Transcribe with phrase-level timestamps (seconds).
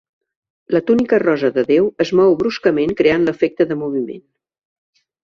[0.75, 4.25] La túnica rosa de Déu es mou bruscament creant l'efecte de moviment.